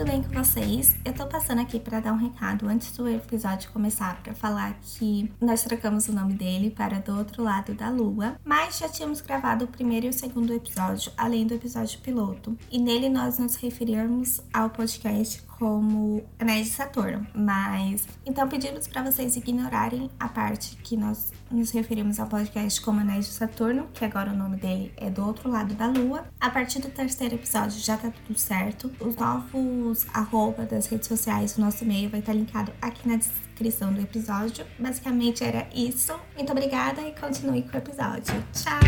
[0.00, 0.96] tudo bem com vocês?
[1.04, 5.30] Eu tô passando aqui para dar um recado antes do episódio começar para falar que
[5.38, 9.66] nós trocamos o nome dele para Do Outro Lado da Lua, mas já tínhamos gravado
[9.66, 14.40] o primeiro e o segundo episódio, além do episódio piloto, e nele nós nos referirmos
[14.54, 20.96] ao podcast como Anéis de Saturno, mas então pedimos para vocês ignorarem a parte que
[20.96, 25.10] nós nos referimos ao podcast como Anéis de Saturno, que agora o nome dele é
[25.10, 26.24] Do Outro Lado da Lua.
[26.40, 28.90] A partir do terceiro episódio já tá tudo certo.
[29.10, 33.92] Os novos arroba das redes sociais, o nosso e-mail vai estar linkado aqui na descrição
[33.92, 34.64] do episódio.
[34.78, 36.16] Basicamente era isso.
[36.36, 38.32] Muito obrigada e continue com o episódio.
[38.52, 38.78] Tchau!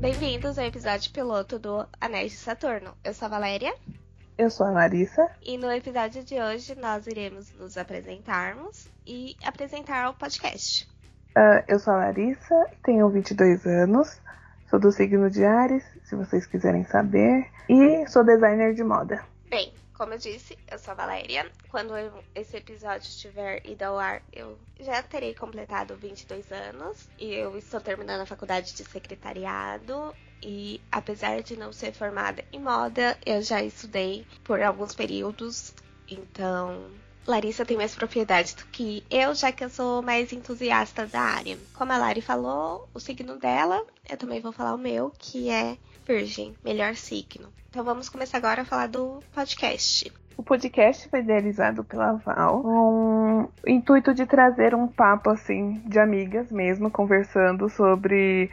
[0.00, 2.92] Bem-vindos ao episódio piloto do Anéis de Saturno.
[3.04, 3.72] Eu sou a Valéria.
[4.36, 5.30] Eu sou a Larissa.
[5.40, 10.92] E no episódio de hoje nós iremos nos apresentarmos e apresentar o podcast.
[11.36, 14.20] Uh, eu sou a Larissa, tenho 22 anos,
[14.70, 19.24] sou do signo de Ares, se vocês quiserem saber, e sou designer de moda.
[19.50, 21.50] Bem, como eu disse, eu sou a Valéria.
[21.70, 21.92] Quando
[22.34, 27.80] esse episódio estiver ido ao ar, eu já terei completado 22 anos e eu estou
[27.80, 30.14] terminando a faculdade de secretariado.
[30.42, 35.72] E apesar de não ser formada em moda, eu já estudei por alguns períodos.
[36.08, 36.90] Então,
[37.26, 41.56] Larissa tem mais propriedade do que eu, já que eu sou mais entusiasta da área.
[41.74, 45.76] Como a Lari falou, o signo dela, eu também vou falar o meu, que é
[46.06, 47.48] Virgem, melhor signo.
[47.70, 50.12] Então vamos começar agora a falar do podcast.
[50.36, 55.98] O podcast foi idealizado pela Val com o intuito de trazer um papo assim de
[55.98, 58.50] amigas mesmo, conversando sobre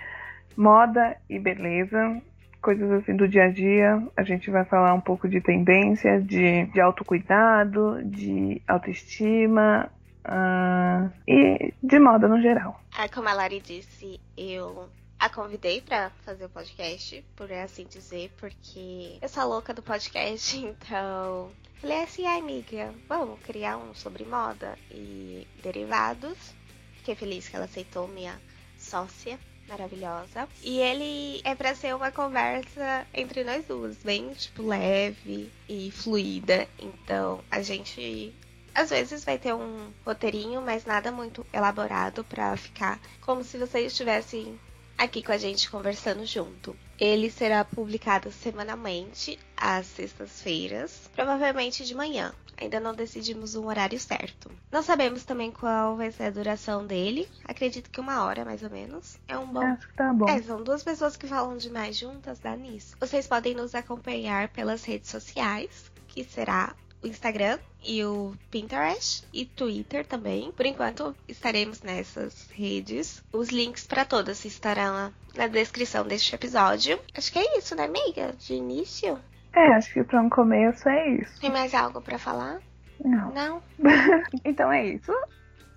[0.56, 2.22] moda e beleza,
[2.62, 4.02] coisas assim do dia a dia.
[4.16, 9.90] A gente vai falar um pouco de tendência, de, de autocuidado, de autoestima,
[10.24, 12.80] Uh, e de moda no geral.
[12.96, 14.88] Ah, como a Lari disse, eu
[15.20, 20.58] a convidei para fazer o podcast, por assim dizer, porque eu sou louca do podcast,
[20.64, 26.54] então falei assim, ai amiga, vamos criar um sobre moda e derivados.
[26.98, 28.40] Fiquei feliz que ela aceitou minha
[28.78, 30.48] sócia maravilhosa.
[30.64, 36.68] E ele é para ser uma conversa entre nós duas, bem tipo leve e fluida.
[36.80, 38.34] Então a gente
[38.74, 43.92] às vezes vai ter um roteirinho, mas nada muito elaborado para ficar como se vocês
[43.92, 44.58] estivessem
[45.04, 46.76] aqui com a gente conversando junto.
[47.00, 52.32] Ele será publicado semanalmente às sextas-feiras, provavelmente de manhã.
[52.56, 54.52] Ainda não decidimos um horário certo.
[54.72, 57.28] Não sabemos também qual vai ser a duração dele.
[57.44, 59.18] Acredito que uma hora, mais ou menos.
[59.28, 59.64] É um bom.
[59.64, 60.30] Acho que tá bom.
[60.30, 62.96] É, são duas pessoas que falam demais juntas, dá nisso.
[63.00, 69.46] Vocês podem nos acompanhar pelas redes sociais, que será o Instagram e o Pinterest e
[69.46, 70.52] Twitter também.
[70.52, 73.24] Por enquanto estaremos nessas redes.
[73.32, 77.00] Os links para todas estarão na descrição deste episódio.
[77.16, 78.34] Acho que é isso, né, amiga?
[78.38, 79.20] De início.
[79.54, 81.40] É, acho que para um começo é isso.
[81.42, 82.62] Tem mais algo para falar?
[83.04, 83.32] Não.
[83.34, 83.64] Não?
[84.46, 85.12] então é isso.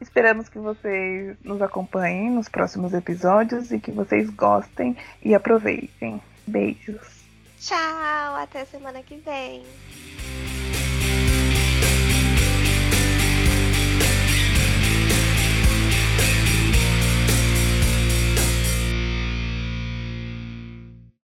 [0.01, 6.21] Esperamos que vocês nos acompanhem nos próximos episódios e que vocês gostem e aproveitem.
[6.47, 7.25] Beijos.
[7.59, 9.65] Tchau, até semana que vem.